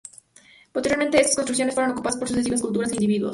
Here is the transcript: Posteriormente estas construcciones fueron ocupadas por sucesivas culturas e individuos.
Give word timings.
Posteriormente 0.71 1.21
estas 1.21 1.35
construcciones 1.35 1.75
fueron 1.75 1.91
ocupadas 1.91 2.17
por 2.17 2.27
sucesivas 2.27 2.63
culturas 2.63 2.91
e 2.91 2.95
individuos. 2.95 3.29